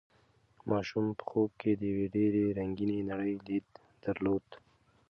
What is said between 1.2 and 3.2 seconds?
خوب کې د یوې ډېرې رنګینې